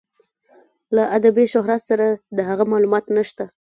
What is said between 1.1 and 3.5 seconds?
ادبي شهرت سره د هغه معلومات نشته.